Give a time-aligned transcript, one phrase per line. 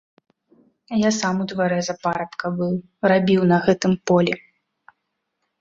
[1.07, 2.73] Я сам у дварэ за парабка быў,
[3.13, 4.33] рабіў на гэтым полі.